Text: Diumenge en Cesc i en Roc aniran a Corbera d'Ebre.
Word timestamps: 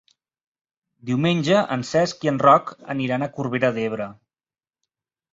Diumenge 1.09 1.59
en 1.75 1.83
Cesc 1.89 2.25
i 2.27 2.31
en 2.31 2.39
Roc 2.43 2.71
aniran 2.93 3.25
a 3.25 3.27
Corbera 3.35 3.71
d'Ebre. 3.77 4.09